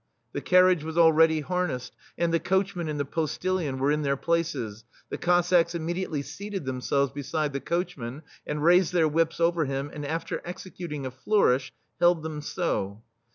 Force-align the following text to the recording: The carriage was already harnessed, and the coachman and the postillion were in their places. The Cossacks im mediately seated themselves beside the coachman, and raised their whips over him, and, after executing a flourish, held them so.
The 0.33 0.41
carriage 0.41 0.83
was 0.83 0.97
already 0.97 1.41
harnessed, 1.41 1.93
and 2.17 2.33
the 2.33 2.39
coachman 2.39 2.89
and 2.89 2.99
the 2.99 3.05
postillion 3.05 3.77
were 3.77 3.91
in 3.91 4.01
their 4.01 4.17
places. 4.17 4.83
The 5.11 5.19
Cossacks 5.19 5.75
im 5.75 5.85
mediately 5.85 6.23
seated 6.23 6.65
themselves 6.65 7.11
beside 7.11 7.53
the 7.53 7.59
coachman, 7.61 8.23
and 8.47 8.63
raised 8.63 8.93
their 8.93 9.07
whips 9.07 9.39
over 9.39 9.65
him, 9.65 9.91
and, 9.93 10.03
after 10.03 10.41
executing 10.43 11.05
a 11.05 11.11
flourish, 11.11 11.71
held 11.99 12.23
them 12.23 12.41
so. 12.41 13.03